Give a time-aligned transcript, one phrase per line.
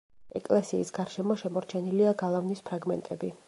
[0.37, 3.35] ეკლესიის გარშემო შემორჩენილია გალავნის ფრაგმენტები.